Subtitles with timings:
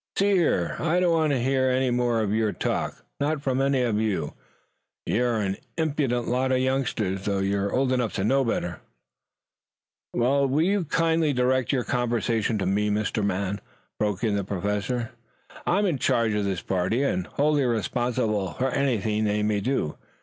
[0.17, 3.83] "See here, I don't want to hear any more of your talk, not from any
[3.83, 4.33] of you.
[5.05, 8.79] You're an impudent lot of youngsters, though you're old enough to know better."
[10.15, 13.61] "You will kindly direct your conversation to me, my man,"
[13.99, 15.11] broke in the Professor.
[15.67, 19.97] "I am in charge of this party and wholly responsible for anything they may do.